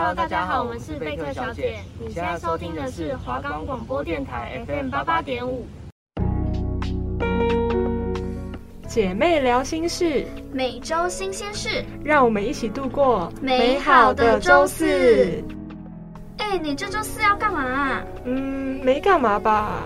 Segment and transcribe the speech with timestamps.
[0.00, 1.80] Hello，大家好，我们是贝克小姐。
[1.98, 5.66] 你现在收听的是华冈广播电台 FM 八八点五。
[8.86, 15.42] 姐妹聊心事，每周新鲜事，让我们一起度过美好的周四。
[16.36, 18.04] 哎，你这周四要干嘛啊？
[18.22, 19.82] 嗯，没干嘛吧。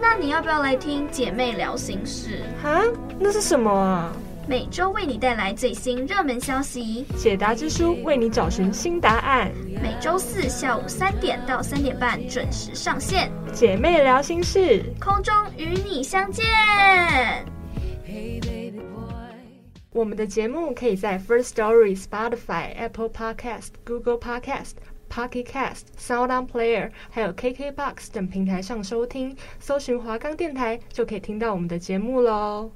[0.00, 2.44] 那你要不要来听姐妹聊心事？
[2.62, 2.80] 哈，
[3.18, 4.12] 那是什么啊？
[4.48, 9.52] 每周为你带来最新热门消息，解答之书为你找寻新答案。
[9.82, 16.46] 每周四下午三点到三点半准时上线，姐妹聊心事，空中与你相见。
[19.90, 24.72] 我们的节目可以在 First Story、Spotify、Apple Podcast、Google Podcast、
[25.10, 32.70] Pocket Cast、Sound On Player，还有 KKBox 等平台上收听，搜寻华冈电台就可以听到我们的节目喽。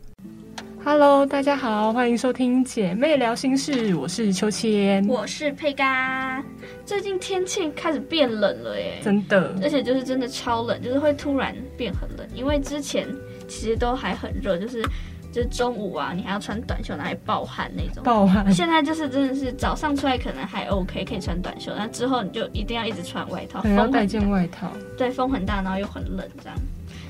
[0.85, 6.43] Hello，大家好，欢迎收听姐妹聊心事，我是秋千，我是佩嘎。
[6.85, 12.27] 最近天气开始变冷了耶，真的，而且就是真的超冷，就是会突然变很冷。
[12.35, 13.07] 因为之前
[13.47, 14.83] 其实都还很热，就是
[15.31, 18.03] 就是中午啊，你还要穿短袖，然后还暴汗那种。
[18.03, 18.53] 暴汗。
[18.53, 24.73] 现在就是真的是早上出来可能还 OK，可以穿短袖，那之后你就一定要一直穿外套，还要带件外套。
[24.99, 26.59] 对，风很大，然后又很冷这样。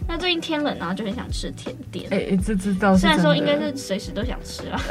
[0.09, 2.07] 那最近天冷，然后就很想吃甜点。
[2.11, 2.97] 哎、欸，这知道。
[2.97, 4.81] 虽然说应该是随时都想吃啊，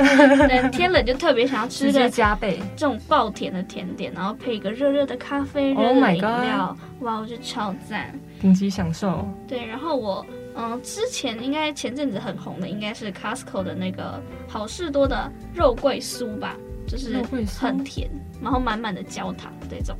[0.49, 9.27] 但天冷就特别想要吃个加倍这种爆甜的甜点，然后配一个热热的咖啡、热热的饮料，oh、哇，我觉得超赞，顶级享受。
[9.47, 16.55] 对，然后我嗯，之前应该前阵子很红的，应该是 Costco 的那个好事多的肉桂酥吧，
[16.87, 17.21] 就是
[17.59, 18.09] 很甜，
[18.41, 19.95] 然后满满的焦糖这种。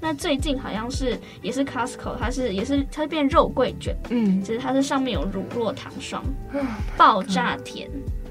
[0.00, 6.24] 那最近好像是也是 Costco，它是也是它变肉桂卷，嗯，其实它是上面有乳酪糖霜，
[6.96, 7.88] 爆炸甜，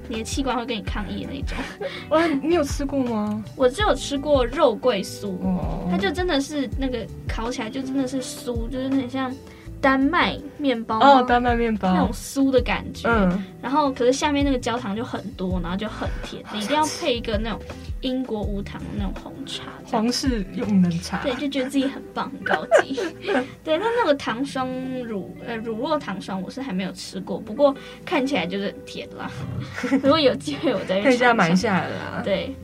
[0.08, 1.56] 你的器官会跟你抗议的那种。
[2.10, 3.44] 哇，你有吃过吗？
[3.56, 9.32] 我只有吃过肉桂酥，哦，它就真的是那个烤起来就真的是酥，就是很像。
[9.80, 17.58] 丹麦面包哦，丹麦面包那种酥的感觉，嗯，然后可是下面那个焦糖就很多，然后就很甜，你一定要配一个那种
[18.02, 23.00] 英国无糖的那种红茶，皇室用的茶，对，就觉得自己很棒，很高级。
[23.64, 24.68] 对，那那个糖霜
[25.02, 27.74] 乳呃乳酪糖霜我是还没有吃过，不过
[28.04, 29.30] 看起来就是很甜啦。
[30.02, 31.04] 如果有机会我再去。
[31.04, 32.22] 可以这样买下来啦。
[32.22, 32.54] 对，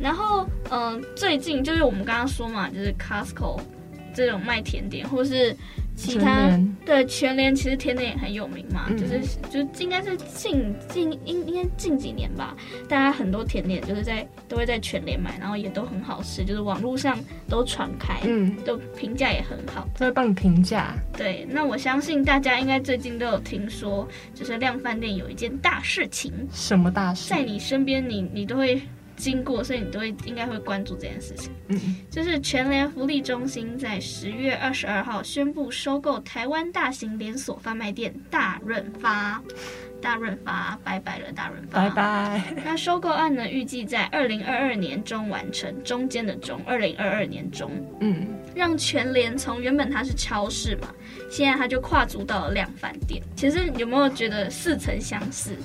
[0.00, 3.60] 然后嗯、呃，最近就是我们刚刚说嘛，就是 Costco
[4.12, 5.54] 这种卖甜点或是。
[5.96, 6.50] 其他
[6.84, 9.20] 对全联其实甜点也很有名嘛，嗯、就是
[9.50, 12.54] 就应该是近近应应该近几年吧，
[12.86, 17.18] 大家很多甜点就是在都会在全联买，然后也都很好吃，就是网络上
[17.48, 20.94] 都传开，嗯，都评价也很好，都会帮你评价。
[21.16, 27.30] 对，那我相信大家应该最近都有听说，就是量贩店有一件大事情，什么大事？
[27.30, 28.80] 在你身边，你你都会。
[29.16, 31.52] 经过，所以你都会应该会关注这件事情。
[31.68, 39.42] 嗯，就是全联福利中心在十月二十二号宣布收购台湾大型连锁贩卖店大润发。
[39.98, 42.54] 大润发拜拜了，大润发拜拜。
[42.64, 47.72] 那收购案呢，预计在二零二二年中完成，中间的中，二零二二年中。
[48.00, 50.94] 嗯，让全联从原本它是超市嘛，
[51.30, 53.22] 现在它就跨足到了量贩店。
[53.34, 55.56] 其实有没有觉得似曾相识？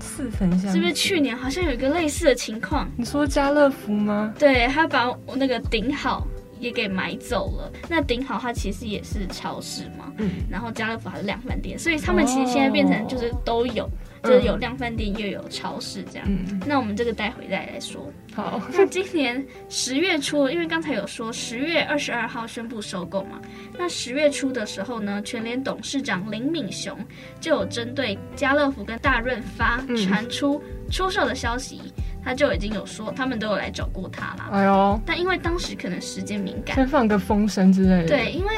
[0.00, 2.88] 似曾相识，是不是去年好像有一个类似的情况？
[2.96, 4.34] 你说家乐福吗？
[4.38, 6.26] 对，他把我那个顶好
[6.58, 7.72] 也给买走了。
[7.88, 13.84] 那顶好它其实也是超市嘛，嗯，然后家乐福还是量贩店，所以他们其实现在变成就是都有。
[13.84, 13.90] 哦
[14.22, 18.12] 就是有量贩店又有超市这样，嗯，那我们这个待会再来说。
[18.34, 23.40] 好，那今年十月初，因为刚才有说十月二十二号宣布收购嘛，
[23.76, 26.96] 那十月初的时候呢，全联董事长林敏雄
[27.40, 34.48] 就有针对家乐福跟大润发传出出售的消息，嗯，他就已经有说他们都有来找过他啦。
[34.52, 38.08] 哎呦，但因为当时可能时间敏感，先放个风声之类的。
[38.08, 38.50] 对，因为。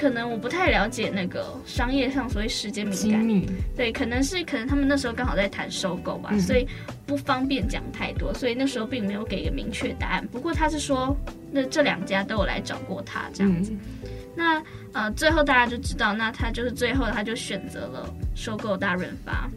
[0.00, 6.66] 可能我不太了解那个商业上所谓时间敏感，对，可能是可能他们那时候刚好在谈收购吧，嗯，所以
[7.04, 10.26] 不方便讲太多，所以那时候并没有给一个明确答案。
[10.28, 11.14] 不过他是说，
[11.52, 13.72] 那这两家都有来找过他这样子。
[13.72, 13.78] 嗯，
[14.34, 14.62] 那
[14.94, 19.50] 呃，最后大家就知道，那他就是最后他就选择了收购大润发。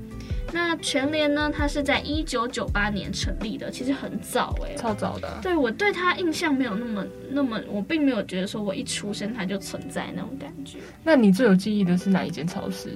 [0.53, 1.51] 那全联呢？
[1.51, 5.39] 它是在一九九八年成立的，其实很早哎、欸，超早的。
[5.41, 10.77] 对，我对它印象没有那么那么，我并没有觉得说我一出生它就存在那种感觉。
[11.03, 12.89] 那你最有记忆的是哪一间超市？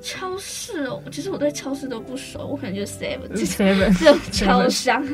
[0.00, 5.04] 超市哦，其实我对超市都不熟，我可能就 Seven Seven 这种超商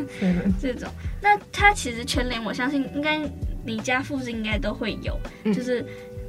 [0.60, 0.88] 这种。
[1.22, 3.18] 那它其实全联，我相信应该
[3.64, 5.84] 你家附近应该都会有，嗯、就是。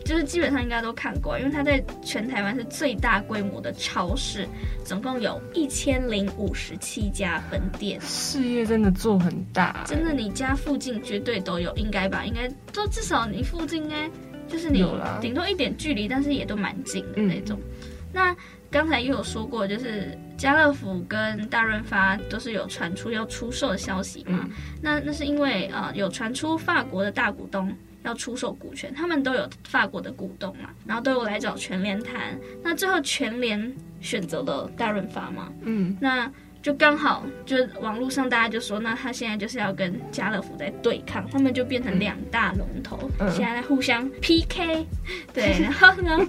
[0.09, 4.47] 就是基本上应该都看过，因为它在全台湾是最大规模的超市，
[4.83, 12.25] 总共有一千零五十七家分店，事业真的做很大，真的，你家附近绝对都有，应该吧？
[12.25, 14.09] 应该都至少你附近应该
[14.47, 14.83] 就是你
[15.21, 17.59] 顶多一点距离，但是也都蛮近的那种。
[17.59, 18.35] 嗯、那
[18.71, 24.39] 刚才又有说过，就是家乐福跟大润发都是有传出要出售的消息嘛？
[24.41, 24.49] 嗯、
[24.81, 27.71] 那那是因为呃有传出法国的大股东。
[28.03, 32.39] 要出售股权，他们都有法国的股东嘛，然后都有来找全联谈。
[32.63, 36.31] 那最后全联选择了大润发嘛，嗯，那
[36.61, 44.85] 就刚好就网络上大家就说，那他现在就是要跟家乐福在对抗，他们就变成两大龙头，嗯、现在在互相 PK。
[45.33, 46.19] 对， 然后呢，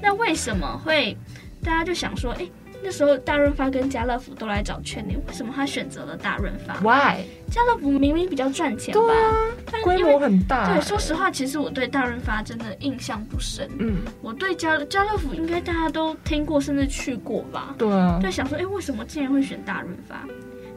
[0.00, 1.16] 那为什么会
[1.62, 2.46] 大家就想说，哎？
[2.82, 7.22] 那时候大润发跟家乐福都来找劝你，为什么他选择了大润发？Why？
[7.50, 9.00] 家乐福明明比较赚钱吧？
[9.00, 10.74] 对啊，规模很大。
[10.74, 13.70] 对，说实话，其实我对大润发真的印象不深。
[13.78, 17.74] 嗯，我对家家乐福应该大家都听过，甚至去过吧？
[17.78, 18.18] 对啊。
[18.20, 20.26] 对，想说，哎，为什么竟然会选大润发？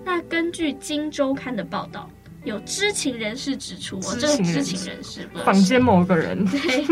[0.03, 2.07] 那根据《今周刊》的报道，
[2.43, 6.45] 有知情人士指出，我这个知情人士，坊间某个人。
[6.45, 6.85] 对，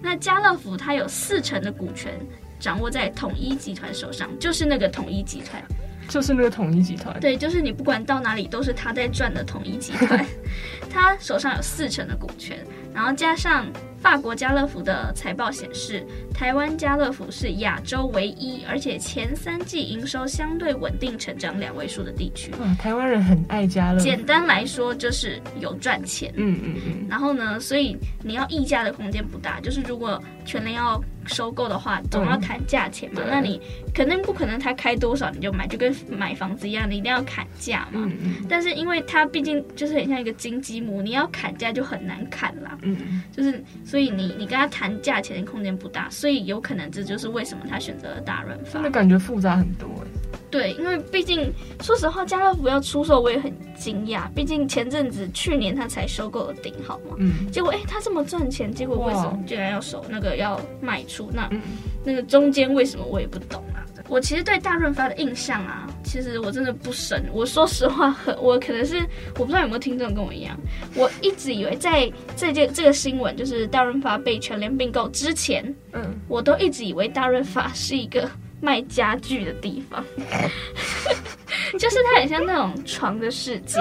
[0.00, 2.12] 那家乐福它有四成的股权。
[2.60, 5.60] 掌握在统一集团手上，就是那个统一集团，
[6.08, 7.18] 就是那个统一集团。
[7.18, 10.24] 对，就是你不管到哪里都是他在赚的统一集团，
[10.92, 12.58] 他手上有四成的股权，
[13.00, 13.64] 然后加上。
[14.00, 16.02] 法国家乐福的财报显示，
[16.32, 22.50] 台湾家乐福是亚洲唯一，而且前三季营收相对稳定成长两位数的地区。
[22.52, 24.04] 哇，台湾人很爱家乐福。
[24.06, 26.32] 简单来说，就是有赚钱。
[26.34, 27.06] 嗯嗯嗯。
[27.10, 27.94] 然后呢，所以
[28.24, 33.20] 你要溢价的空间不大，就是如果全联要收购的话，总要谈价钱嘛。
[33.22, 33.60] 嗯、那你
[33.92, 38.10] 肯定不可能他开多少你就买，就跟买房子一样，你一定要砍价嘛。
[38.48, 42.78] 但是因为它毕竟就是很像一个金鸡母，你要砍价就很难砍啦。
[42.80, 43.22] 嗯嗯。
[43.30, 43.62] 就是。
[43.84, 48.74] 所以你你跟他谈价钱的空间不大，所以有可能这就是为什么他选择了大润发。
[48.74, 50.38] 真的感觉复杂很多哎。
[50.50, 51.52] 对，因为毕竟
[51.82, 54.28] 说实话，家乐福要出售我也很惊讶。
[54.34, 61.30] 毕竟前阵子去年他才收购了顶好嘛，嗯，结果哎他这么赚钱，结果为什么竟然要收那个要卖出？
[61.32, 61.60] 那、嗯、
[62.04, 63.82] 那个中间为什么我也不懂啊？
[64.10, 67.24] 我其实对大润发的印象啊，其实我真的不深。
[67.32, 68.96] 我说实话，很 我可能是
[69.38, 70.58] 我不知道有没有听众跟我一样，
[70.94, 78.28] 我一直以为在这件这个新闻就是大润发被全联并购之前，嗯，我都一直以为大润发是一个
[78.60, 80.04] 卖家具的地方，
[81.78, 83.80] 就是它很像那种床的世界，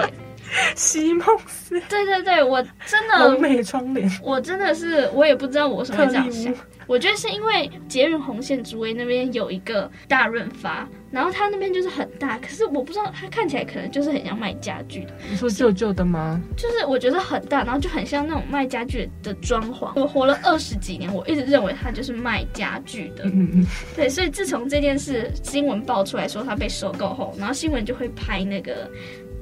[0.76, 1.80] 席梦思。
[1.90, 6.54] 对对对，我真的美窗帘，我真的是我也不知道我为什么会这样想。
[6.90, 15.12] 我觉得是因为捷运红线竹围那边有一个大润发，然后它那边就是很大，可是我不知道它看起来可能就是很像卖家具的。
[15.30, 16.42] 你说旧旧的吗？
[16.58, 19.92] 就是我觉得很大，然后就很像那种卖家具的装潢。
[19.96, 23.24] 我活了二十几年，我一直认为它就是卖家具的。
[23.26, 23.68] 嗯嗯。
[23.96, 28.90] 对，所以自从这件事新闻爆出来说它被收购后，然后新闻就会拍那个。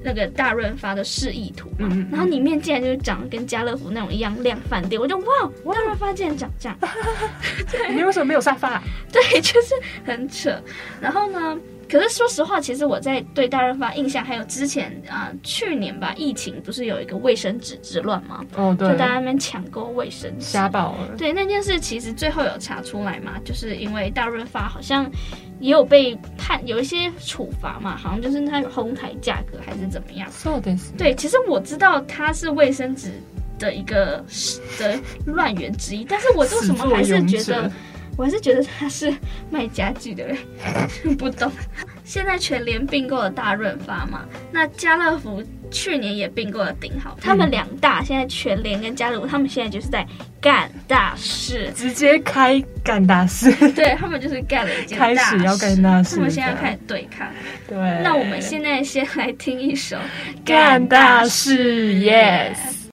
[0.04, 6.78] 那个大润发的示意图嘛，嗯嗯，然后里面竟然就是长得跟家乐福那种一样量饭店，我就哇，大润发竟然长这样，
[7.72, 8.82] 对， 你为什么没有沙发？
[9.12, 9.74] 对，就是
[10.06, 10.62] 很扯。
[11.02, 11.58] 然后呢，
[11.90, 18.44] 可是说实话，其实我在对大润发印象还有之前啊、呃，去年吧，疫情不是有一个卫生纸之乱吗？
[18.56, 21.16] 哦，对，就大家那边抢购卫生纸，瞎爆了。
[21.18, 25.10] 对，那件事其实最后有查出来嘛，就是因为大润发好像。
[25.60, 30.30] 也有被判有一些处罚嘛，好像就是他有哄抬价格还是怎么样。
[30.96, 33.10] 对，其实我知道它是卫生纸
[33.58, 34.24] 的一个
[34.78, 37.72] 的乱源之一，但是我为什么还是觉得，
[38.18, 39.14] 我还是觉得他是
[39.52, 40.38] 卖家具的嘞，
[41.18, 41.52] 不懂。
[42.04, 50.08] 现在全联并购了大润发嘛，那家乐福去年也并购了顶好，他们两大现在全联跟家乐福，他们现在就是在
[50.40, 57.28] 干大事，直接开干大事，对他们就是干了一件大事，开始要干大事，他们现在要开始对抗。
[57.68, 59.98] 对，那我们现在先来听一首
[60.46, 62.87] 干大事，Yes。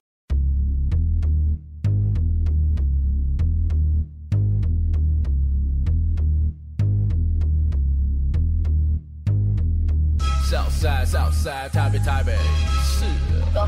[11.45, 12.33] 在台北，台北
[12.81, 13.05] 是。
[13.53, 13.61] 我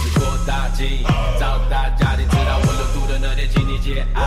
[0.00, 1.04] 只扩大镜，
[1.38, 4.22] 找大家庭知道我流毒的那天，请你节哀。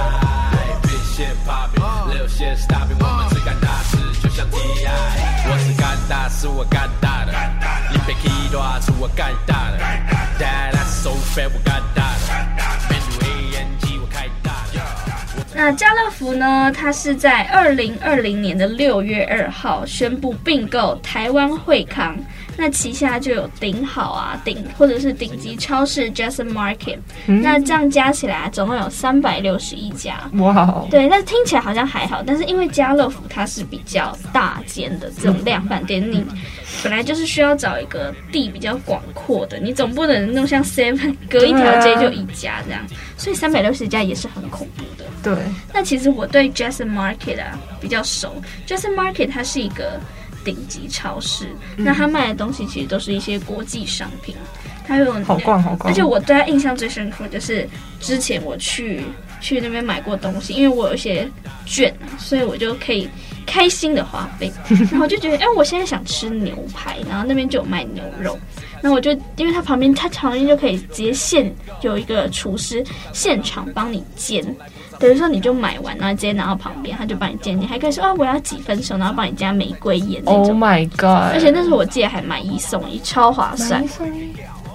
[0.83, 4.87] 别嫌 popping，留些 stopping，我们只干大事，就像 TI。
[5.47, 7.33] 我只干大事，我干大的。
[7.91, 9.79] 你别 key 多，是我干大的。
[10.37, 12.24] That's so bad，我干大的。
[15.57, 16.69] 那家乐福呢？
[16.75, 22.17] 它是在二零二零年的六月二号宣布并购台湾惠康。
[22.57, 27.41] 那旗下就有顶好啊，顶或者是顶级超市 Jesson Market，嗯。
[27.41, 30.29] 那这样加起来总共有三百六十一家。
[30.35, 30.85] 哇！
[30.89, 36.23] 对，那听起来好像还好，但是因为家乐福它是比较大间的这种量贩店，你
[36.81, 42.81] 本来就是需要找一个地比较广阔的，你总不能弄像 Seven 隔一条街就一家这样，
[43.17, 45.05] 所以三百六十家也是很恐怖的。
[45.21, 45.43] 对。
[45.73, 49.99] 那其实我对 Jesson Market 啊比较熟，Jesson Market 它是一个。
[50.45, 54.35] 顶级超市，那他卖的东西其实都是一些国际商品，
[54.87, 57.67] 他有好逛好逛，而且我对他印象最深刻就是
[57.99, 59.01] 之前我去
[59.41, 61.27] 去那边买过东西，因为我有一些
[61.65, 63.09] 券，所以我就可以
[63.45, 64.51] 开心的花费，
[64.91, 68.37] 然后就觉得，哎，我现在想吃牛排，然后那边就有卖牛肉，
[68.81, 74.55] 那我就因为他旁边，他旁边就可以直接现有一个厨师现场帮你煎。
[74.99, 80.41] 等于说你就买完，然后直接拿到旁边，他就帮你煎，你还可以说啊，我要几分熟，然后帮你加玫瑰盐那种。
[80.43, 81.33] Oh my god！
[81.33, 83.83] 而且那时候我记得还买一送一，超划算。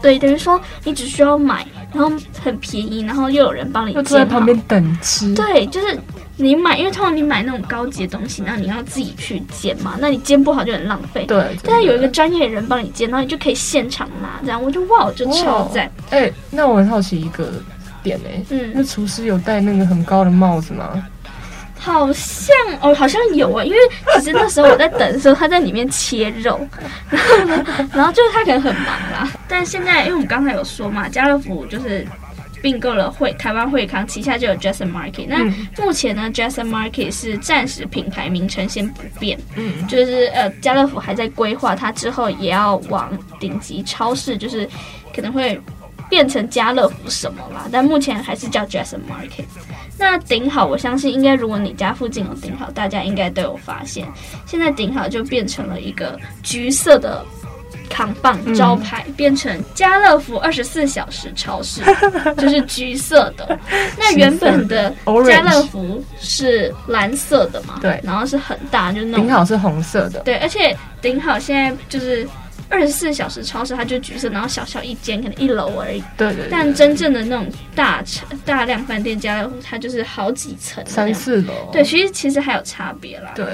[0.03, 2.11] 对，等于说你只需要买，然后
[2.43, 4.05] 很便宜，然后又有人帮你煎。
[4.05, 5.35] 坐在旁边等吃。
[5.35, 5.99] 对，就是
[6.37, 11.27] 你买，因为通常你买那种高级的东西，然后你要自己去煎嘛，那你煎不好就很浪费。
[11.27, 11.55] 对。
[11.63, 15.85] 但是有一个专业的人帮你煎，然后你就可以现场拿，这样我就哇，就超赞。
[16.09, 17.53] 哎、欸，那我很好奇一个。
[18.03, 18.29] 点呢？
[18.51, 21.07] 嗯，那厨师有戴那个很高的帽子吗？
[21.83, 23.65] 好像哦，好像有啊。
[23.65, 23.79] 因为
[24.19, 26.61] 其实那时候我在等的时候，他在里面切肉，
[27.09, 27.65] 然后呢，
[27.95, 29.33] 然后就是他可能很忙啦。
[29.49, 32.07] 但现在，因为我们刚才有说嘛，家乐福就是
[32.61, 35.25] 并购了惠台湾惠康，旗下就有 Jesson Market。
[35.27, 35.43] 那
[35.83, 44.69] 目前呢，Jesson Market 是暂时品牌名称先不变，嗯，就是呃，家乐福还在规划，它之后也要往顶级超市，就是
[45.17, 45.59] 可能会。
[46.11, 47.67] 变成家乐福什么啦？
[47.73, 49.47] 但目前还是叫 Jesson Market。
[49.97, 54.07] 那顶好，我相信应该如果你家附近有顶好，大家应该都有发现，
[54.45, 57.25] 现在顶好就变成了一个橘色的
[57.89, 61.81] 扛棒招牌，嗯、变成家乐福二十四小时超市，
[62.37, 63.59] 就是橘色的。
[63.97, 64.93] 那原本的
[65.29, 67.79] 家乐福是蓝色的嘛？
[67.81, 70.21] 对，然后是很大，就是那种顶好是红色的。
[70.21, 72.27] 对，而且顶好现在就是。
[72.71, 76.03] 二十四小时超市，它就橘色，然后小小一间，可能一楼而已。
[76.17, 76.49] 对对，对。
[76.51, 81.69] 但真正的那种大层大量饭店家，它就是好几层，三四楼。
[81.73, 83.33] 对，其实其实还有差别啦。
[83.35, 83.47] 对。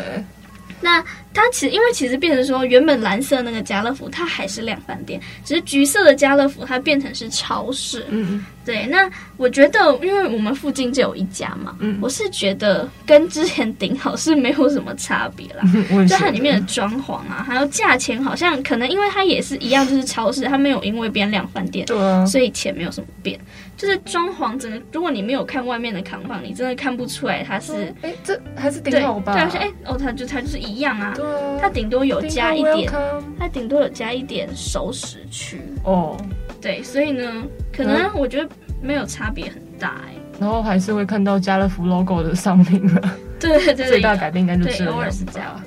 [0.80, 1.02] 那
[1.36, 8.06] 它其实，因为其实变成说，原本蓝色那个家乐福，它还是量贩店，只是橘色的家乐福，它变成是超市。
[8.08, 8.44] 嗯。
[8.64, 15.62] 对，那我觉得，因为我们附近就有一家嘛，嗯，我是觉得跟之前顶好是没有什么差别啦。
[15.88, 23.38] 嗯，就它里面的装潢啊，还有价钱，好像可能因为它也是一样，就是超市，它没有因为变量贩店，对啊，所以钱没有什么变。
[23.76, 29.34] 就是装潢整个，如果你没有看外面的扛棒，你真的看不出来它是，哎，这还是顶好吧？
[29.34, 31.25] 对，而且哎，哦，它就它就是一样啊，对啊，
[31.60, 32.92] 它顶多有加一点，
[33.38, 36.16] 它顶多有加一点熟食区哦。
[36.60, 38.48] 对，所以呢，可能我觉得
[38.82, 40.20] 没有差别很大哎、欸。
[40.40, 43.16] 然后还是会看到家乐福 logo 的商品了。
[43.38, 44.84] 对 对对，最大改变应该就是。
[44.86, 45.62] 偶尔是这样。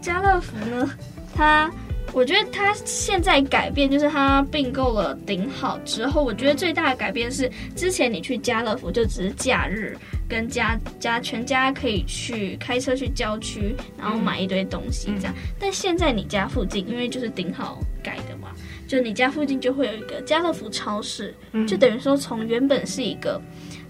[0.00, 0.90] 家乐福呢，
[1.34, 1.70] 它
[2.12, 9.96] 我觉得它现在改变就是它并购了顶好之后，我觉得最大的改变是，之前你去家乐福就只是假日
[10.28, 15.34] 跟家家全家可以去开车去郊区，然后买一堆东西这样。
[15.36, 18.48] 嗯、但现在你家附近，因为就是顶好改的嘛。
[18.86, 23.40] 就你家附近就会有一个家乐福超市，嗯、就等于说从原本是一个，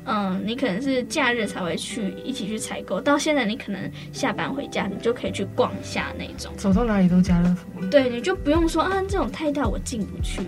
[0.05, 7.85] 嗯，你可能是假日才会去一起去采购，到现在你可能下班回家，你就可以去逛一下那种，走到哪里都家乐福。
[7.87, 10.41] 对，你就不用说啊，这种太大我进不去，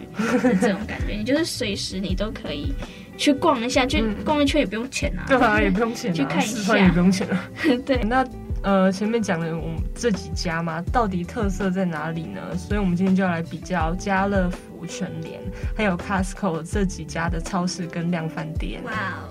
[0.60, 2.72] 这种感觉，你就是随时你都可以
[3.16, 7.48] 去逛一下，去逛一圈也不用钱啊，对啊，也不用钱、啊，去看一下也不用钱啊。
[7.84, 8.24] 对，那。
[8.62, 12.40] 呃，前面讲了我们这几家嘛，到底特色在哪里呢？
[12.56, 15.40] 所以，我们今天就要来比较家乐福、全联
[15.76, 18.82] 还有 Costco 这几家的超市跟量贩店。
[18.82, 19.30] 哇哦！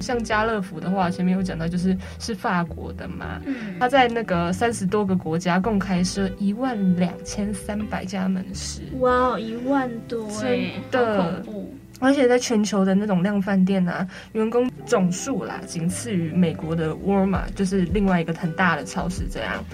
[0.00, 8.82] 像家乐福的话，前面有讲到，就是是法国的嘛，嗯，它在那个三十多个国家共开设一万两千三百家门市。
[9.00, 11.74] 哇哦，一万多，真的，好恐怖。
[11.98, 19.64] 而且在全球的那种量贩店啊，员工总数啦，仅次于美国的沃尔玛，就是另外一个很大的超市这样。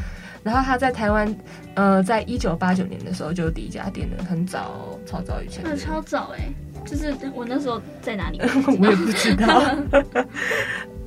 [0.44, 1.36] 然后他在台湾，
[1.74, 5.62] 呃，在一九八九年的时候就有第一家店了，很早，超早以前。
[5.64, 8.40] 那超早哎、欸，就是我那时候在哪里？
[8.80, 9.62] 我也不知道。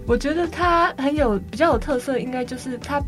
[0.08, 3.02] 我觉得他很有比较有特色，应该就是它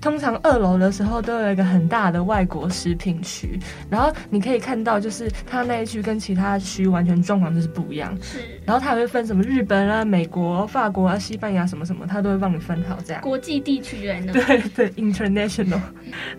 [0.00, 3.58] 通常二楼的时候都有一个很大的外国食品区，
[3.90, 8.16] 然后你可以看到，就是它那一区跟其他区完全状况就是不一样。
[8.22, 13.22] 是，然后它还会分什么日本啊、美国、法国啊、西班牙什么什么，它都会帮你分好这样。
[13.22, 14.32] 国际地区人呢？
[14.32, 15.80] 对对，international。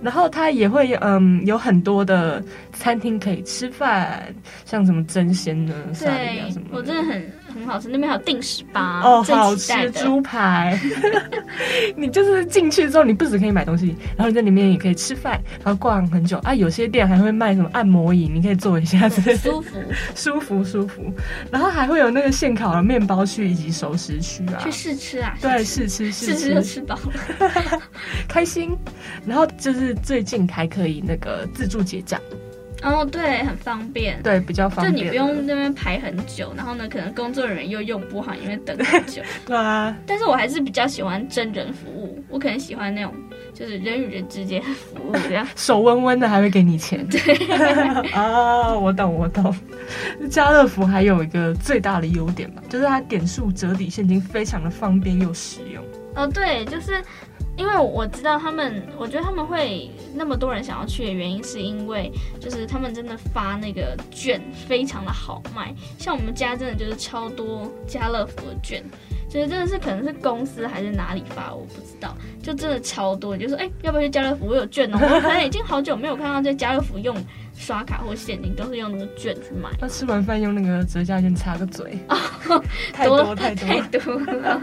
[0.01, 4.33] 然后它也会嗯有很多的餐厅可以吃饭，
[4.65, 6.67] 像什么真鲜呢、沙律啊什么。
[6.71, 7.29] 我真的很。
[7.53, 10.79] 很好吃，那边还有定时吧哦，好吃猪排。
[11.95, 16.53] 你就是进去之后，你不只可以买东西，然后你在里面也可以吃饭，然后逛很久啊。
[16.53, 19.77] 有些店还会卖什么按摩椅，你可以坐一下子，舒服
[20.15, 21.03] 舒服舒服。
[21.51, 27.81] 然后还会有那个现烤的面包区以及熟食区啊，去试吃啊，对，试吃试吃，就吃饱了，
[28.27, 28.75] 开心。
[29.25, 32.19] 然后就是最近还可以那个自助结账。
[32.83, 39.21] 哦，对，很方便，对，比较方便，就你不用那边排很久，然后呢，可能工作人员又用不好，因为等很久。
[39.45, 43.11] 对啊，但是我还是比较喜欢真人服务，我可能喜欢那种
[43.53, 47.05] 就是人与人之间的服务，这样 手温温的还会给你钱。
[47.07, 47.19] 对
[48.13, 49.53] 啊，我懂我懂。
[50.29, 55.83] 家乐福还有一个最大的优点吧，就是它点数折抵现金非常的方便又实用。
[56.15, 57.01] 哦，对，就是。
[57.57, 68.83] 因为我知道他们，我觉得他们会那么多人想要去的原因，是因为就是他们真的发那个券非常的好卖，像我们家真的就是超多家乐福的券，
[69.27, 74.45] 就是真的是可能是公司还是哪里发，我不知道，就真的超多，就说哎，要不要去家乐福？
[74.45, 77.15] 我有券哦，我可能已经好久没有看到在家乐福用。
[77.57, 79.69] 刷卡或现金都是用那个券去买。
[79.81, 84.61] 那吃完饭用那个折价券擦个嘴， 哦、太多太多太多了。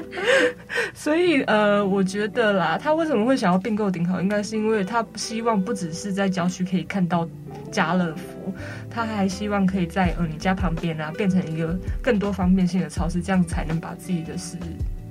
[0.94, 7.28] 所以呃，我觉得啦，他为什么会想要并购顶好，应该是因为他希望不只是在郊区可以看到
[7.70, 8.52] 家乐福，
[8.90, 14.56] 他还希望可以在呃你家旁边啊，变成一个更多方便性的超市，这样才能把自己的事。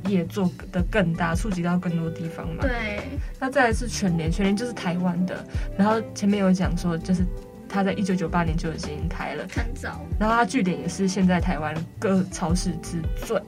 [0.08, 2.62] 业做的更大，触及到更多地方嘛。
[2.62, 3.02] 对，
[3.40, 5.46] 那再来是全联，全联就是台湾的。
[5.78, 7.26] 然后前面有讲说，就是
[7.68, 10.02] 他在一九九八年就已经开了，很早。
[10.20, 13.42] 然后它据点也是现在台湾各超市之最。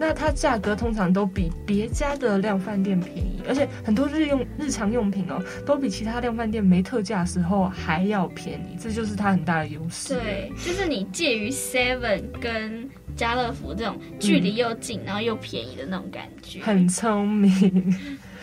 [0.00, 10.14] 那它价格通常都比别家的量贩店便宜，而且很多日用日常用品哦，都比其他量贩店没特价的时候还要便宜，这就是它很大的优势。
[10.14, 17.94] 对，就是你介于 Seven 跟家乐福这种距离又近，嗯，然后又便宜的那种感觉，很聪明。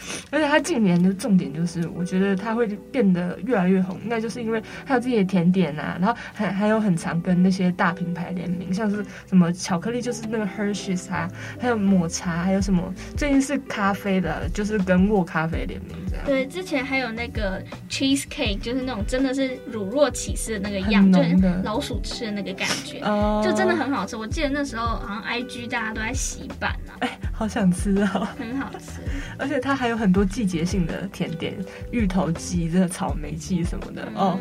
[0.31, 16.25] 而且他近年的重点就是，我觉得他会变得越来越红，应该就是因为他有自己的甜点啊，然后还还有很常跟那些大品牌联名，像是什么巧克力就是那个 Hershey's 啊，还有抹茶，还有什么最近是咖啡的，就是跟沃咖啡联名这样。
[16.25, 24.15] 对，之前还有那个 cheese cake，就是那种真的是乳若起司的那个样，就是老鼠吃的那个感觉，哦，就真的很好吃。
[24.15, 29.01] 我记得那时候好像 IG 大家都在洗版啊，哎，好想吃哦，很好吃。
[29.37, 31.53] 而且它还有很多季节性的甜点，
[31.91, 34.39] 芋头鸡、这草莓鸡什么的、哦。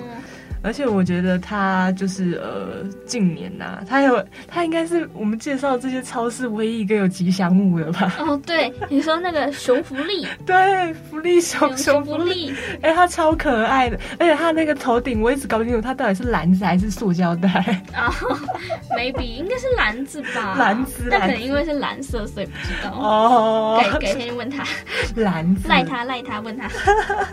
[0.67, 8.13] 而且我觉得他就是呃，近年呐、啊，它有他应该是我们介绍这些超市唯一一个有吉祥物的吧？
[8.19, 12.53] 哦，对，你说那个熊福利， 对，福利熊熊福利，
[12.83, 17.49] 哎、欸，它超可爱的，而且它那个头顶我一直搞不清楚它到底是篮子还是塑胶袋
[17.95, 20.57] 啊、oh,？Maybe 应该是篮子吧？
[20.59, 23.81] 篮子，但可能因为是蓝色，所以不知道哦。
[23.81, 24.65] 改改天问他，
[25.15, 26.69] 篮子赖他赖他问他，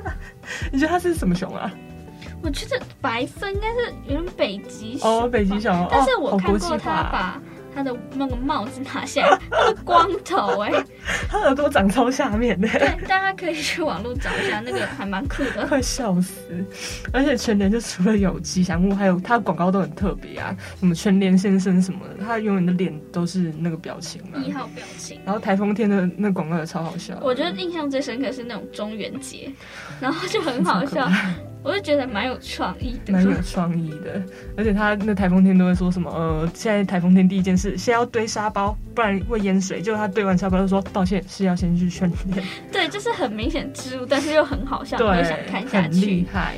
[0.72, 1.72] 你觉得它是什么熊啊？
[2.44, 5.88] 我觉得白色应该是有点北极熊哦，北极熊。
[5.90, 7.42] 但是我看过他把
[7.74, 10.86] 他的那个帽子拿下来，他的光头哎、欸，
[11.28, 12.68] 他耳朵长超下面的。
[12.68, 15.66] 对，大家可以去网络找一下，那个还蛮酷的。
[15.72, 16.44] 快笑死！
[17.14, 25.20] 而且全联就除了有吉祥物，还有他广告都很特别啊，什么全联先生什么的，他永远的脸都是那个表情嘛，一号表情。
[25.26, 27.18] 然后台风天的那广告也超好笑。
[27.22, 29.52] 我觉得印象最深刻是那种中元节，
[30.00, 31.10] 然后就很好笑。
[31.64, 34.22] 我就觉得蛮有创意的，蛮有创意的，
[34.58, 36.12] 而且他那台风天都会说什么？
[36.12, 39.82] 呃，现在台风天第一件事先要堆沙包，不然会淹水。
[39.82, 42.46] 就他堆完沙包就说抱歉，是要先去训练。
[42.72, 45.88] 对，就是很明显植入，但是又很好笑，对，想看下去。
[45.88, 46.56] 很厉害，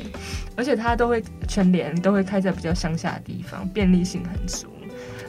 [0.56, 4.66] 而且他都会全连都会开在比较乡下的地方，便利性很足。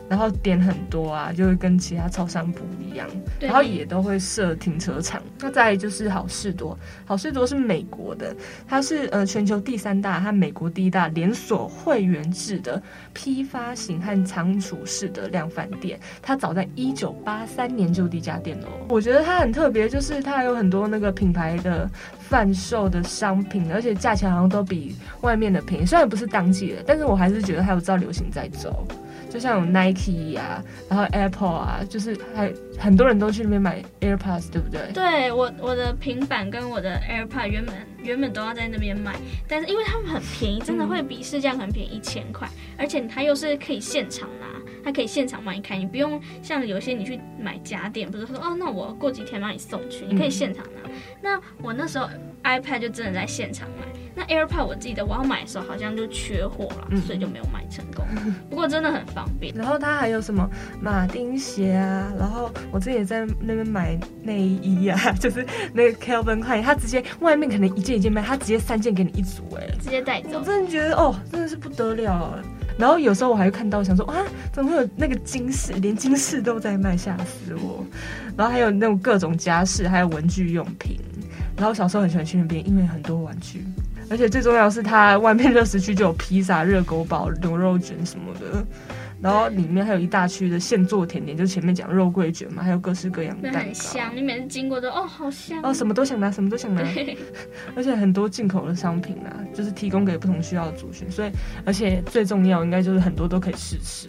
[0.09, 3.07] 然后点很多啊，就会跟其他超商不一样，
[3.39, 5.21] 然后也都会设停车场。
[5.39, 8.35] 那再就是好事多，好事多是美国的，
[8.67, 12.81] 它是呃全球第三大，和美国第一大连锁会员制的
[13.13, 15.99] 批发型和仓储式的量贩店。
[16.21, 18.67] 它早在一九八三年就第一家店哦。
[18.89, 21.89] 我觉得它很特别，就是它有很多那个品牌的
[22.19, 25.85] 贩售的商品，而且价钱好像都比外面的便宜。
[25.85, 28.87] 虽然不是当季的，但是我还是觉得它有照流行在走。
[29.29, 34.91] 就像有 Nike 啊，然后 Apple 啊，就是还很多人都去那边买 AirPods，对不对？
[34.93, 39.15] 对，我我的平板跟我的 AirPod 原本原本都要在那边买，
[39.47, 44.47] 但是因为他们很便宜，真的会比市价很便宜一千块，而且它又是可以现场拿，
[44.83, 50.89] 它可以现场帮你开，你不用像有些你去买家电，不是说哦，那我过几天帮你送去，你可以现场拿。
[50.89, 52.07] 嗯、那我那时候
[52.43, 53.85] iPad 就真的在现场买。
[54.17, 58.03] 那 AirPod 我记得我要买的时候好像就缺货了，嗯、所以就没有买成功。
[58.49, 59.53] 不过真的很方便。
[59.53, 60.49] 然后它还有什么
[60.81, 62.11] 马丁鞋啊？
[62.17, 70.39] 然后我之前也在那边买内衣啊， 就是那个 Calvin Klein，他直接外面可能一件一件卖，它直接三件给你一组，哎，直接带走。
[70.39, 72.43] 我真的觉得哦，真的是不得了。
[72.75, 74.17] 然后有时候我还会看到想说啊，
[74.51, 77.85] 怎么会有那个金饰，连金饰都在卖，吓死我。
[78.35, 80.99] 然后还有那种各种家饰，还有文具用品。
[81.55, 83.63] 然后小时候很喜欢去那边，因为很多玩具。
[84.09, 88.65] 而且最重要的是，它外面热食区就有披萨、热狗堡、牛肉卷什么的，
[89.21, 93.65] 然后里面还有一大区的现做甜点，就前面讲肉桂卷嘛，还有各式各样的蛋糕。
[93.65, 96.81] 很香，你每次经过都哦，好香哦，什么都想拿，什么都想拿。
[97.75, 101.31] 而且很多进口的商品啊，就是提供给不同需要的族群，所以
[101.65, 104.07] 而且最重要应该就是很多都可以试吃。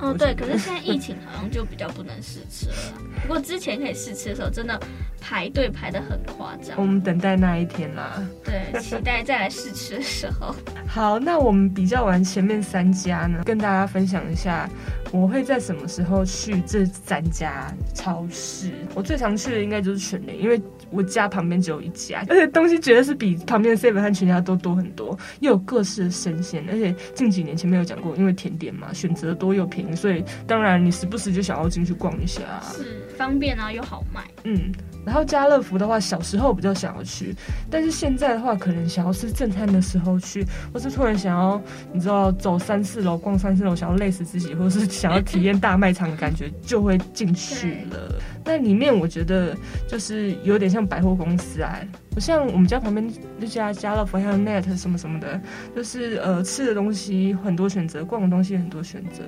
[0.00, 2.74] 哦，对，可是现在疫情好像就比较不能试吃了。
[3.22, 4.80] 不过之前可以试吃的时候，真的
[5.20, 6.74] 排队排的很夸张。
[6.78, 8.22] 我们等待那一天啦。
[8.42, 10.54] 对，期待再来试吃的时候。
[10.88, 14.68] 好，那我们比较完前面三家呢，跟大家分享一下，
[15.12, 18.72] 我会在什么时候去这三家超市。
[18.94, 29.94] 我最常去的应该就是全联，因为我家旁边只有一家，而且东西绝对是比旁边的 Seven 和全家都多很多，又有各式的生鲜，而且近几年前面有讲过，因为甜点嘛，选择多又便宜。
[29.94, 34.22] 所以当然，你时不时就想要进去逛一下，是方便啊，又好卖。
[34.44, 34.72] 嗯，
[35.04, 37.34] 然后家乐福的话，小时候比较想要去，
[37.70, 41.60] 但是现在的话，可能想要吃正餐的时候去，或是突然想要，
[41.92, 48.20] 你知道，走三四楼逛三四楼，想要累死自己，或是想要体验大卖场的感觉，就会进去了。
[48.44, 51.78] 那里面我觉得就是有点像百货公司啊。
[52.16, 53.08] 我像我们家旁边
[53.38, 55.40] 那家家乐福，还有 Net 什么什么的，
[55.76, 59.22] 就是呃吃的东西很多选择，逛的东西很多选择。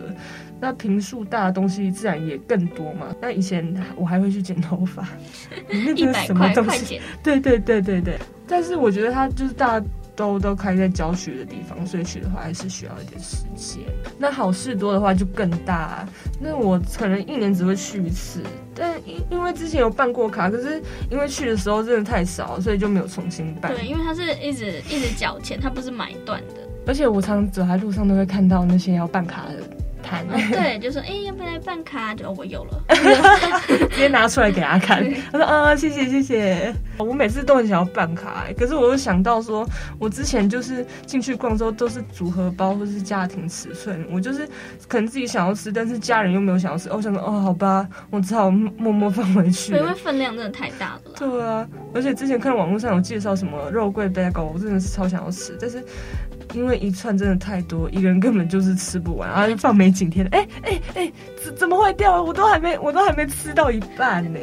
[0.61, 3.15] 那平数大的东西自然也更多嘛。
[3.21, 5.07] 那以前我还会去剪头发，
[5.97, 7.01] 一百块快剪。
[7.23, 8.19] 对对对对对。
[8.47, 9.87] 但是我觉得它就是大家。
[10.15, 13.83] 都都开在郊区的地方，所以去的话还是需要一点时间。
[14.19, 16.07] 那好事多的话就更大，
[16.39, 18.43] 那我可能一年只会去一次，
[18.75, 23.75] 但因因为之前有办过卡，可是因为去的时候真的太少，所以就没有重新办。
[23.75, 26.61] 对，因为它是一直一直缴钱，它不是买断的。
[26.87, 29.63] 而且我常常走在路上都会看到那些要办卡的。
[30.11, 32.15] 哦、对，就说哎、欸，要不要来办卡？
[32.15, 32.83] 就我有了，
[33.91, 35.03] 直接拿出来给他看。
[35.31, 36.75] 他说啊，谢谢谢谢。
[36.99, 39.67] 我每次都很想要办卡，可是我又想到说，
[39.99, 44.47] 我之前就是进去逛之后都是组合包或是家庭尺寸，我就是
[44.87, 46.89] 可能自己想要吃，但是家人又没有想要吃。
[46.91, 49.75] 我想说哦，好吧，我只好默默放回去。
[49.75, 51.01] 因为分量真的太大了。
[51.17, 55.83] 对啊，而且之前看网络上有介绍什么肉桂 bagel，我真的是超想要吃，但是。
[56.55, 62.23] 因为一串真的太多，一个人根本就是吃不完，然后放没几天，哎哎哎，怎怎么会掉？
[62.23, 64.39] 我都还没，我都还没吃到一半呢，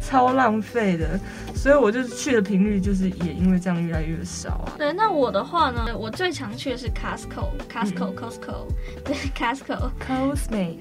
[0.00, 1.18] 超浪费的。
[1.54, 4.72] 所以我就去的频率就是也因为这样越来越少啊。
[4.76, 8.66] 对，那我的话呢，我最常去的是 Costco，Costco，Costco，
[9.04, 10.76] 对，Costco，Costco。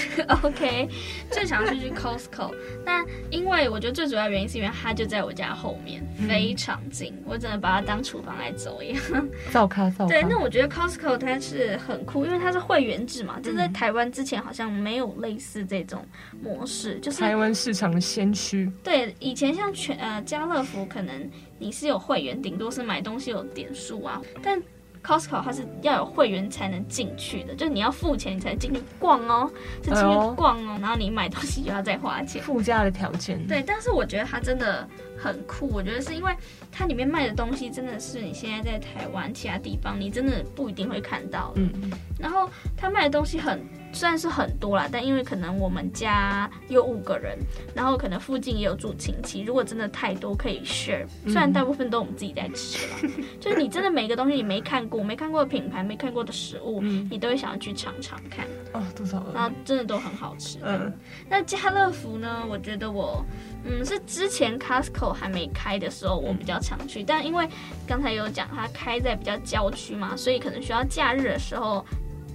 [0.42, 0.88] OK，
[1.30, 9.28] 最常是去 Costco，那因为我觉得最主要原因是因为它就在我家后面，嗯、非常近，我只能把它当厨房来走一样。
[9.50, 10.20] 照咖照开。
[10.20, 16.04] 对，那我觉得 Costco 它是很酷，因为它是会员制嘛，这、嗯、在台湾之前好像没有类似这种
[16.42, 18.70] 模式，就是台湾市场的先驱。
[18.82, 24.60] 对，以前像全呃家乐福，可能你是有会员，顶多是买东西有点数啊，但
[25.02, 29.50] Costco 它是要有会员才能进去的，就是你要付钱你才能进去逛哦，
[29.82, 33.44] 是进去逛哦，然后你买东西就要再花钱，附加的条件。
[33.46, 34.88] 对，但是我觉得它真的
[35.18, 36.32] 很酷，我觉得是因为
[36.70, 41.52] 它里面卖的东西真的是你现在在台湾其他地方你真的不一定会看到。
[41.56, 41.70] 嗯，
[42.18, 43.60] 然后它卖的东西很。
[43.92, 47.38] 虽然是很多啦，但因为可能我们家有五个人，
[47.74, 52.86] 然后可能附近也有住亲戚，如果真的太多可以 share，虽然大部分都我们自己在吃
[53.38, 58.46] 就是你真的每个东西你没看过、没看过的品牌、没看过的食物，嗯、你都会想要去尝尝看。
[58.72, 59.22] 哦，多少？
[59.34, 60.58] 然后真的都很好吃。
[60.62, 60.92] 嗯，
[61.28, 62.42] 那家乐福呢？
[62.48, 63.24] 我觉得我，
[63.64, 67.46] 嗯，是之前 Costco 还没开的时候，我比较常去，嗯、但因为
[67.86, 71.84] 刚才有讲它开在比较郊区嘛，所以可能需要假日的时候。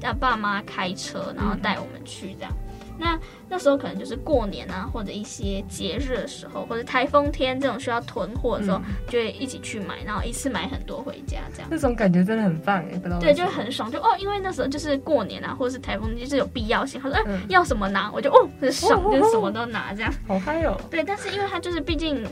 [0.02, 2.52] 要爸妈开车，然后带我们去这样。
[3.00, 3.16] 那
[3.48, 11.68] 那时候可能就是过年啊，或者一些节日的时候，或者台风天这种需要囤货的时候，嗯、就会一起去买，然后一次买很多回家，这样。
[11.70, 17.00] 那种感觉真的很棒哎，不知道对，就很爽，就哦，因为那时候就是过年啊，或者是台风天，就是有必要性。
[17.00, 20.12] 他说，哎、嗯，要什么拿，我就哦，很爽，哦、就是什么都拿这样。
[20.28, 20.76] 好嗨哦。
[20.90, 22.26] 对，但是因为它就是毕竟。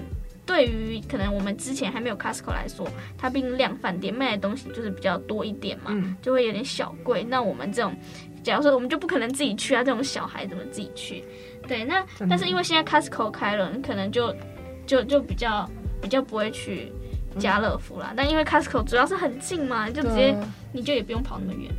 [0.45, 7.23] 对于可能我们之前还没有 Costco 来说，它毕竟量贩店卖的东西就是比较多一点嘛，嗯、就会有点小贵。
[7.23, 7.95] 那我们这种，
[8.43, 11.23] 假如说我们就不可能自己去啊，这种小孩怎么自己去？
[11.67, 14.35] 对，那但是因为现在 Costco 开了，你可能就
[14.85, 15.67] 就就比较
[16.01, 16.91] 比较不会去
[17.39, 18.09] 家乐福啦。
[18.11, 20.37] 嗯、但因为 Costco 主要是很近嘛，就直接
[20.71, 21.71] 你就也不用跑那么远。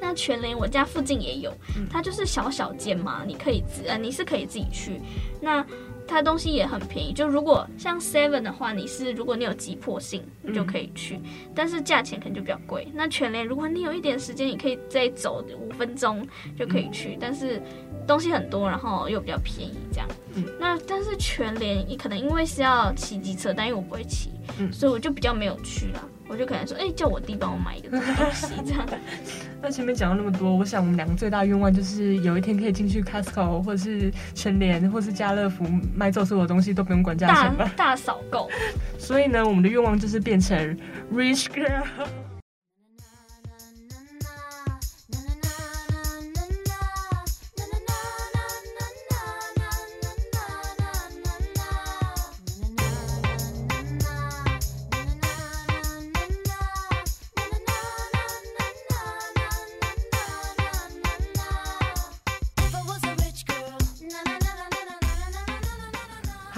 [0.00, 1.52] 那全联我家附近也有，
[1.90, 5.00] 它就是小小间嘛，你可以自呃你是可以自己去。
[5.40, 5.66] 那
[6.06, 11.22] 它东西也很便宜，就如果像 Seven 的话，你是如果你有急迫性，你就可以去，嗯、
[11.54, 12.86] 但是价钱可能就比较贵。
[12.94, 16.26] 那全联如果你有一点时间，你可以再走五分钟
[16.58, 17.60] 就可以去，嗯、但是
[18.06, 20.08] 东西很多，然后又比较便宜这样。
[20.34, 26.00] 嗯、那但是全联你可能因为是要骑机车，但因为我不会骑，嗯、所以我就比较没有去啦。
[26.28, 28.00] 我就可能说，哎、欸，叫我弟帮我买一个东
[28.32, 28.86] 西，这样。
[29.62, 37.72] 那前面讲了那么多，我想我们两个最大愿望就是有一天可以进去 Costco 或者是全联或是家乐福买走所有东西都不用管价钱吧？
[37.76, 38.48] 大扫购。
[38.98, 40.76] 所以呢，我们的愿望就是变成
[41.12, 41.84] Rich Girl。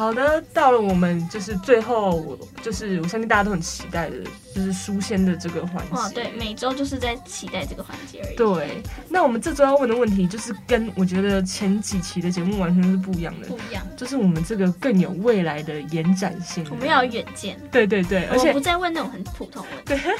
[0.09, 4.16] 好的，到了我们就是最后，就是我相信大家都很期待的，
[4.55, 5.92] 就是书仙的这个环节。
[5.92, 8.35] 哇，对，每周就是在期待这个环节而已。
[8.35, 13.49] 对，那我们这周要问的问题，就是跟我觉得前几期的节目完全是不一样的。
[13.49, 16.66] 不一样，就是我们这个更有未来的延展性。
[16.71, 17.61] 我们要有远见。
[17.71, 20.07] 对对对，而且不再问那种很普通的问题。
[20.07, 20.16] 对，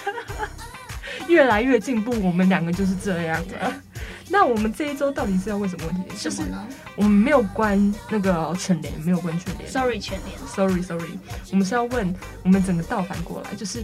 [1.35, 3.72] 越来越进步，我们两个就是这样的。
[4.30, 6.16] 那我们这一周到底是要问什么问题？
[6.16, 6.66] 什么呢？
[6.96, 9.70] 我们没有关那个全联，没有关全联。
[9.70, 10.38] Sorry，全联。
[10.46, 11.18] Sorry，Sorry，
[11.50, 12.14] 我们是要问
[12.44, 13.82] 我们整个倒反过来，就是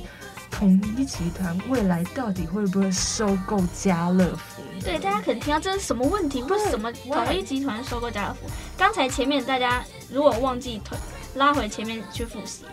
[0.50, 4.62] 统一集团未来到底会不会收购家乐福？
[4.84, 6.42] 对，大家可能听到这是什么问题？
[6.42, 8.50] 为什么统一集团收购家乐福？
[8.76, 10.98] 刚才前面大家如果忘记推，
[11.36, 12.64] 拉回前面去复习。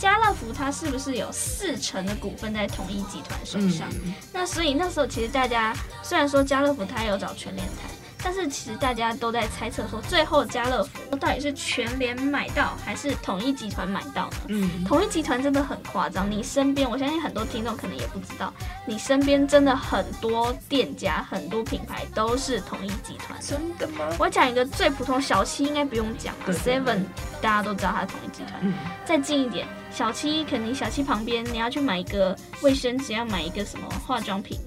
[0.00, 3.86] 家乐福它是不是有四成的股份在统一集团手上？
[3.90, 7.99] 嗯、那所以那时候其实大家虽然说家乐福它有找全联谈。
[8.22, 14.36] 但是其实大家都在猜测说，最后家乐福到底是全联买到还是统一集团买到呢？
[14.48, 16.30] 嗯，统一集团真的很夸张。
[16.30, 18.52] 你身边，我相信很多听众可能也不知道，
[18.86, 23.38] 你身边真的很多店家、很多品牌都是统一集团。
[23.40, 24.08] 真的吗？
[24.18, 27.04] 我讲一个最普通，小七应该不用讲了，Seven
[27.40, 28.60] 大家都知道它是统一集团。
[28.62, 34.58] 嗯，再近一点，小七肯定小七旁边你要去买一个卫生纸，要买一个什么化妆品。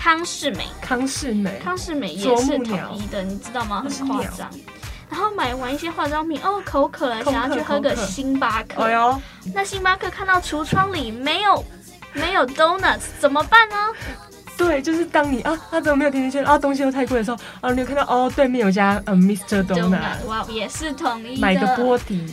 [0.00, 3.84] 康世美，康世美，康世美也是统一的，你知道吗？
[3.86, 4.50] 很夸张。
[5.10, 8.82] 然后买完一些化妆品，哦，口渴了，想要去喝个星巴克。
[8.82, 9.20] 哎呦，
[9.54, 11.62] 那星巴克看到橱窗里没有
[12.14, 13.76] 没有 donuts，怎么办呢？
[14.60, 16.58] 对，就是当你啊，他怎么没有甜甜圈啊？
[16.58, 19.64] 东西又太贵的时候啊，你有看到哦，对面有家嗯，Mr.
[19.64, 22.26] Donut，哇，也是统一，买个波迪，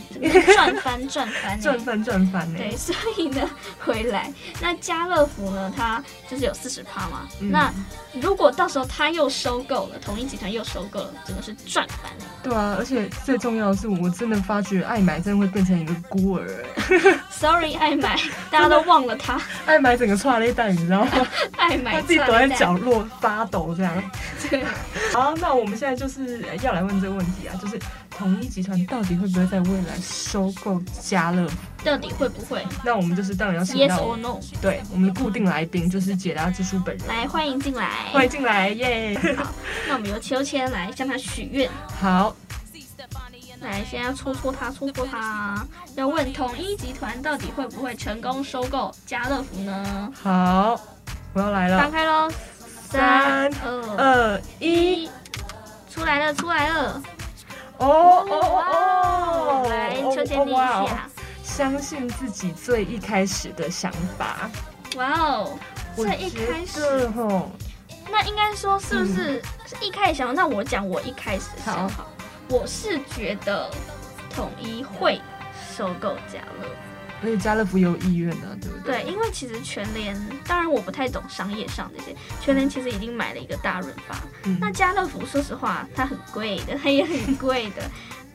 [0.54, 2.58] 赚翻赚翻，赚翻 赚翻呢。
[2.58, 3.48] 对，所以呢，
[3.82, 7.26] 回来那家乐福呢，它就是有四十趴嘛。
[7.40, 7.72] 嗯、那
[8.20, 12.26] 如果到时候他又收购了，统一集团又收购了，真的是赚翻了。
[12.42, 16.46] 对啊，而且最重要的是，我真的发觉爱买真的会变成一个孤儿。
[17.32, 19.40] Sorry，爱买，大家都忘了他。
[19.64, 21.26] 爱买整个串了一袋，你知道吗？
[21.56, 22.02] 爱买。
[22.26, 24.02] 躲在角落发抖，这样。
[24.48, 24.64] 对。
[25.12, 27.78] 好，那我们现在就是要来问这个问题啊，就是
[28.10, 31.56] 统一集团到底会不会在未来收购家乐福？
[31.84, 32.64] 到底会不会？
[32.84, 34.38] 那我们就是当然要请到 Yes or No？
[34.60, 37.06] 对，我们的固定来宾就是解答之书本人。
[37.06, 37.88] 来，欢迎进来。
[38.12, 39.18] 欢迎进来，耶！
[39.36, 39.50] 好，
[39.88, 41.70] 那我们由秋千来向他许愿。
[42.00, 42.34] 好。
[43.60, 45.66] 来，先要戳戳他，戳戳他。
[45.96, 50.12] 要问统一集团到底会不会成功收购家乐福呢？
[50.22, 50.80] 好。
[51.38, 52.28] 我要来了，翻开喽！
[52.90, 55.08] 三二二一，
[55.88, 57.00] 出来了，出来了！
[57.76, 59.68] 哦哦哦！
[59.70, 61.08] 来，秋千你一下。
[61.44, 64.50] 相信自己最一开始的想法。
[64.96, 65.56] 哇哦，
[65.94, 67.48] 最一开始吼，
[68.10, 70.34] 那应该说是不是是一开始想法？
[70.34, 72.04] 那我讲我一开始的想法，
[72.48, 73.70] 我是觉得
[74.34, 75.20] 统一会
[75.76, 76.97] 收购家乐福。
[77.22, 79.02] 而且家乐福有意愿的，对不对？
[79.02, 87.82] 对，因为其实全联，当然我不太懂商业上这些，全联其实已经买了一个大润发，嗯、那家乐福说实话，它很贵的，它也很贵的。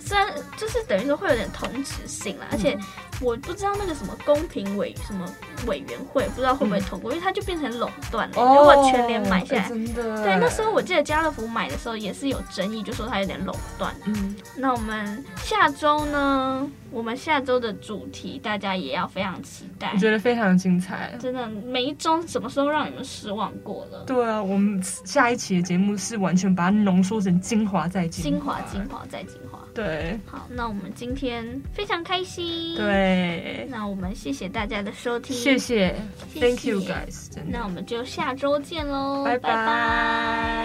[0.06, 2.78] 虽然就是等于说会有点同质性啦，而且
[3.22, 5.26] 我不知道那个什么公平委什么
[5.66, 8.36] 委员会，不知道会不会通过，因为它就变成垄断了。
[8.36, 13.96] 如果全联买下来，真的对，那时候我记得家乐福买的时候也是有争议，就说它有点垄断。
[14.06, 16.70] 嗯，那我们下周呢？
[16.92, 21.12] 我们下周的主题大家也要非常期待，我觉得非常精彩。
[21.20, 24.04] 真的，每一周什么时候让你们失望过了？
[24.06, 29.60] 对啊，我们下一期的节目是完全把它浓缩成精华再精华，精华精华再精华。
[29.74, 32.76] 对，好，那我们今天非常开心。
[32.76, 35.96] 对，那我们谢谢大家的收听，谢谢，
[36.32, 37.30] 谢谢，Thank you guys。
[37.48, 40.64] 那我们就下周见喽，拜拜。